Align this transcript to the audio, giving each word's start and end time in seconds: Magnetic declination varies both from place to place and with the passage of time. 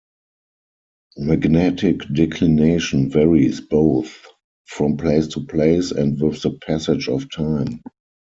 Magnetic 1.19 1.99
declination 2.11 3.11
varies 3.11 3.61
both 3.61 4.25
from 4.65 4.97
place 4.97 5.27
to 5.27 5.45
place 5.45 5.91
and 5.91 6.19
with 6.19 6.41
the 6.41 6.57
passage 6.65 7.07
of 7.07 7.29
time. 7.31 7.81